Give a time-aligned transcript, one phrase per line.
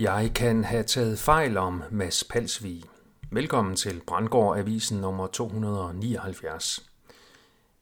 [0.00, 2.82] Jeg kan have taget fejl om Mads Palsvig.
[3.30, 6.90] Velkommen til Brandgård Avisen nummer 279.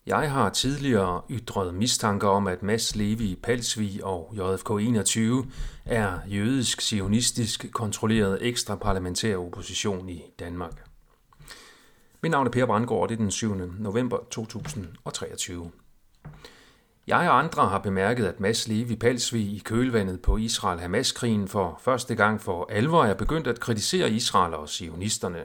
[0.07, 5.47] Jeg har tidligere ytret mistanker om, at Mads Levi Palsvig og JFK 21
[5.85, 10.85] er jødisk sionistisk kontrolleret ekstra parlamentær opposition i Danmark.
[12.23, 13.55] Mit navn er Per Brandgård, og det er den 7.
[13.79, 15.71] november 2023.
[17.09, 22.15] Jeg og andre har bemærket, at Mads Levi Palsvig i kølvandet på Israel-Hamas-krigen for første
[22.15, 25.39] gang for alvor er begyndt at kritisere Israel og sionisterne.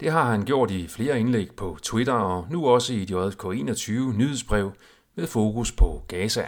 [0.00, 4.72] Det har han gjort i flere indlæg på Twitter og nu også i JK21 nyhedsbrev
[5.16, 6.46] med fokus på Gaza.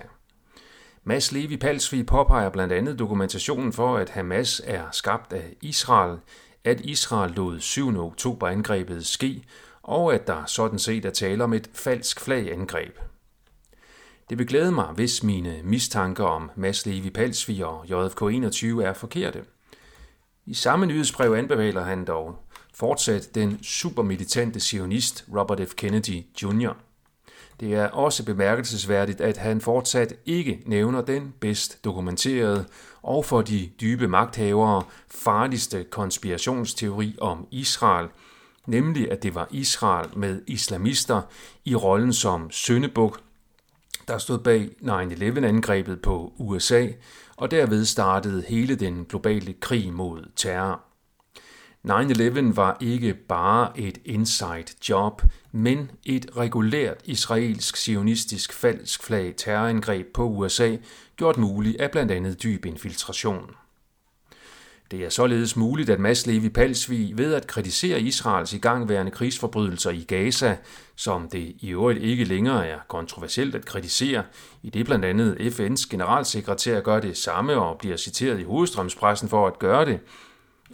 [1.04, 6.18] Mads Levi Palsvig påpeger blandt andet dokumentationen for, at Hamas er skabt af Israel,
[6.64, 7.98] at Israel lod 7.
[7.98, 9.44] oktober angrebet ske,
[9.82, 12.98] og at der sådan set er tale om et falsk flagangreb.
[14.30, 18.92] Det vil glæde mig, hvis mine mistanker om Mads Levi Palsvi og JFK 21 er
[18.92, 19.44] forkerte.
[20.46, 22.38] I samme nyhedsbrev anbefaler han dog
[22.74, 25.74] fortsat den supermilitante sionist Robert F.
[25.74, 26.72] Kennedy Jr.
[27.60, 32.64] Det er også bemærkelsesværdigt, at han fortsat ikke nævner den bedst dokumenterede
[33.02, 38.08] og for de dybe magthavere farligste konspirationsteori om Israel,
[38.66, 41.22] nemlig at det var Israel med islamister
[41.64, 43.20] i rollen som søndebuk
[44.10, 46.86] der stod bag 9-11-angrebet på USA,
[47.36, 50.80] og derved startede hele den globale krig mod terror.
[51.88, 60.06] 9-11 var ikke bare et inside job, men et regulært israelsk sionistisk falsk flag terrorangreb
[60.14, 60.76] på USA,
[61.16, 63.50] gjort muligt af blandt andet dyb infiltration.
[64.90, 70.04] Det er således muligt, at Mads Levi Palsvig ved at kritisere Israels igangværende krigsforbrydelser i
[70.08, 70.56] Gaza,
[70.96, 74.22] som det i øvrigt ikke længere er kontroversielt at kritisere,
[74.62, 79.46] i det blandt andet FN's generalsekretær gør det samme og bliver citeret i hovedstrømspressen for
[79.46, 80.00] at gøre det,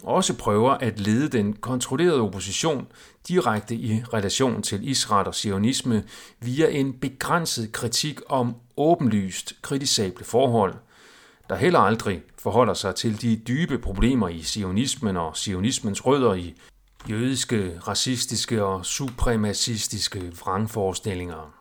[0.03, 2.87] også prøver at lede den kontrollerede opposition
[3.27, 6.03] direkte i relation til Israel og sionisme
[6.39, 10.73] via en begrænset kritik om åbenlyst kritisable forhold–
[11.49, 16.55] der heller aldrig forholder sig til de dybe problemer i sionismen og sionismens rødder i
[17.09, 21.53] jødiske, racistiske og supremacistiske vrangforestillinger.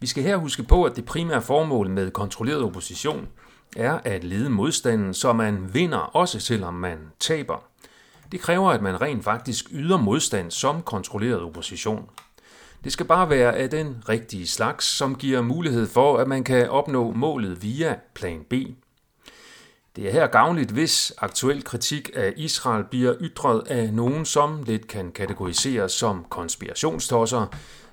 [0.00, 3.28] Vi skal her huske på, at det primære formål med kontrolleret opposition
[3.76, 7.64] er at lede modstanden, så man vinder, også selvom man taber.
[8.32, 12.08] Det kræver, at man rent faktisk yder modstand som kontrolleret opposition.
[12.84, 16.70] Det skal bare være af den rigtige slags, som giver mulighed for, at man kan
[16.70, 18.54] opnå målet via plan B.
[19.96, 24.88] Det er her gavnligt, hvis aktuel kritik af Israel bliver ytret af nogen, som lidt
[24.88, 27.46] kan kategoriseres som konspirationstosser,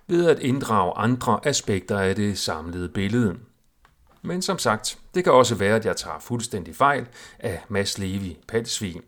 [0.07, 3.35] ved at inddrage andre aspekter af det samlede billede.
[4.21, 7.07] Men som sagt, det kan også være, at jeg tager fuldstændig fejl
[7.39, 9.01] af Mads Levi Palsvig.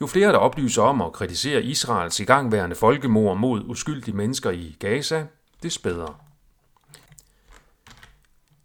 [0.00, 5.26] Jo flere der oplyser om og kritiserer Israels igangværende folkemord mod uskyldige mennesker i Gaza,
[5.62, 6.14] des bedre.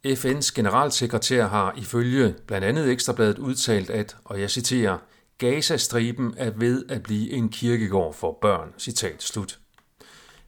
[0.07, 4.97] FN's generalsekretær har ifølge blandt andet Ekstrabladet udtalt, at, og jeg citerer,
[5.37, 8.73] Gazastriben er ved at blive en kirkegård for børn.
[8.77, 9.59] Citat slut.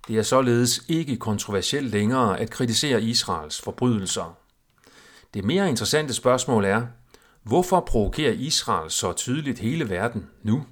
[0.07, 4.37] Det er således ikke kontroversielt længere at kritisere Israels forbrydelser.
[5.33, 6.81] Det mere interessante spørgsmål er,
[7.43, 10.65] hvorfor provokerer Israel så tydeligt hele verden nu?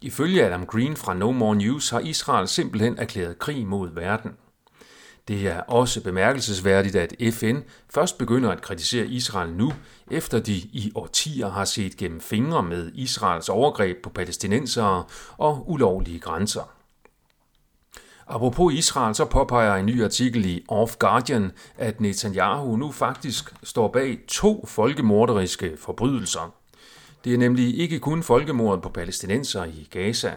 [0.00, 4.32] Ifølge Adam Green fra No More News har Israel simpelthen erklæret krig mod verden.
[5.28, 7.56] Det er også bemærkelsesværdigt, at FN
[7.94, 9.72] først begynder at kritisere Israel nu,
[10.10, 15.04] efter de i årtier har set gennem fingre med Israels overgreb på palæstinensere
[15.36, 16.72] og ulovlige grænser.
[18.28, 23.88] Apropos Israel, så påpeger en ny artikel i Off Guardian, at Netanyahu nu faktisk står
[23.88, 26.54] bag to folkemorderiske forbrydelser.
[27.24, 30.32] Det er nemlig ikke kun folkemordet på palæstinenser i Gaza.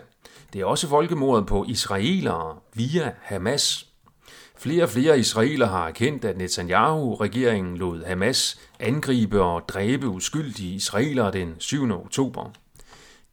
[0.54, 3.89] Det er også folkemordet på israelere via Hamas.
[4.60, 11.32] Flere og flere israeler har erkendt, at Netanyahu-regeringen lod Hamas angribe og dræbe uskyldige israelere
[11.32, 11.92] den 7.
[11.92, 12.52] oktober.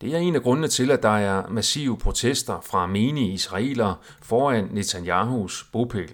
[0.01, 4.69] Det er en af grundene til, at der er massive protester fra menige israelere foran
[4.73, 6.13] Netanyahus bopæl.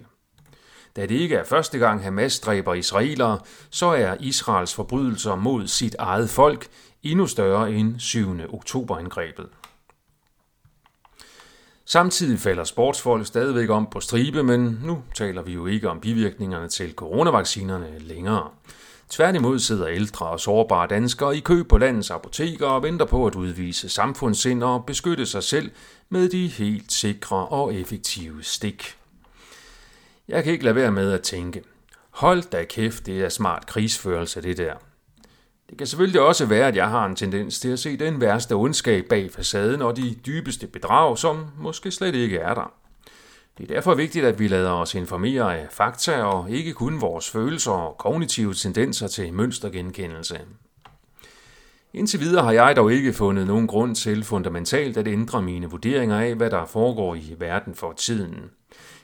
[0.95, 3.39] Da det ikke er første gang Hamas dræber israelere,
[3.69, 6.67] så er Israels forbrydelser mod sit eget folk
[7.03, 8.39] endnu større end 7.
[8.49, 9.45] oktoberangrebet.
[11.85, 16.67] Samtidig falder sportsfolk stadigvæk om på stribe, men nu taler vi jo ikke om bivirkningerne
[16.67, 18.49] til coronavaccinerne længere.
[19.09, 23.35] Tværtimod sidder ældre og sårbare danskere i kø på landets apoteker og venter på at
[23.35, 25.71] udvise samfundssind og beskytte sig selv
[26.09, 28.95] med de helt sikre og effektive stik.
[30.27, 31.63] Jeg kan ikke lade være med at tænke,
[32.09, 34.73] hold da kæft, det er smart krigsførelse det der.
[35.73, 38.53] Det kan selvfølgelig også være, at jeg har en tendens til at se den værste
[38.53, 42.73] ondskab bag facaden og de dybeste bedrag, som måske slet ikke er der.
[43.57, 47.29] Det er derfor vigtigt, at vi lader os informere af fakta og ikke kun vores
[47.29, 50.39] følelser og kognitive tendenser til mønstergenkendelse.
[51.93, 56.19] Indtil videre har jeg dog ikke fundet nogen grund til fundamentalt at ændre mine vurderinger
[56.19, 58.35] af, hvad der foregår i verden for tiden.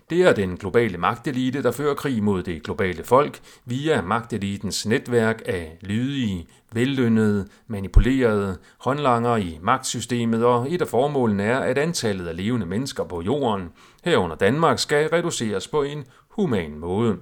[0.10, 5.42] Det er den globale magtelite, der fører krig mod det globale folk via magtelitens netværk
[5.46, 12.38] af lydige, vellønnede, manipulerede håndlanger i magtsystemet, og et af formålene er, at antallet af
[12.38, 13.70] levende mennesker på jorden,
[14.04, 17.18] herunder Danmark, skal reduceres på en human måde.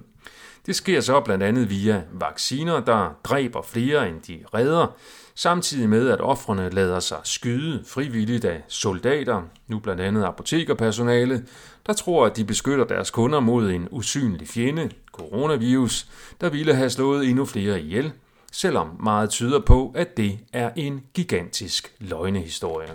[0.68, 4.96] Det sker så blandt andet via vacciner, der dræber flere end de redder,
[5.34, 11.44] samtidig med at offrene lader sig skyde frivilligt af soldater, nu blandt andet apotekerpersonale,
[11.86, 16.06] der tror, at de beskytter deres kunder mod en usynlig fjende, coronavirus,
[16.40, 18.12] der ville have slået endnu flere ihjel,
[18.52, 22.94] selvom meget tyder på, at det er en gigantisk løgnehistorie.